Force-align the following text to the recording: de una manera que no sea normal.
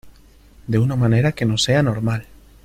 de 0.65 0.79
una 0.79 0.95
manera 0.95 1.33
que 1.33 1.45
no 1.45 1.59
sea 1.59 1.83
normal. 1.83 2.25